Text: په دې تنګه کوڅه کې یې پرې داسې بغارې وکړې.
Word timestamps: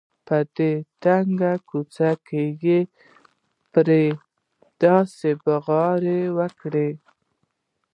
په 0.27 0.37
دې 0.55 0.71
تنګه 1.03 1.53
کوڅه 1.69 2.09
کې 2.27 2.43
یې 2.65 2.79
پرې 3.71 4.03
داسې 4.83 5.29
بغارې 5.43 6.21
وکړې. 6.37 6.89